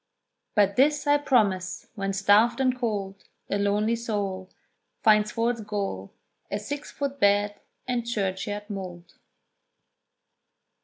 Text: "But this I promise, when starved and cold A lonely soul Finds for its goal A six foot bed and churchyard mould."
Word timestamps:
"But 0.55 0.77
this 0.77 1.05
I 1.05 1.19
promise, 1.19 1.85
when 1.93 2.11
starved 2.13 2.59
and 2.59 2.75
cold 2.75 3.23
A 3.51 3.59
lonely 3.59 3.95
soul 3.95 4.49
Finds 5.03 5.31
for 5.33 5.51
its 5.51 5.61
goal 5.61 6.11
A 6.49 6.57
six 6.57 6.89
foot 6.89 7.19
bed 7.19 7.59
and 7.87 8.03
churchyard 8.03 8.67
mould." 8.67 9.13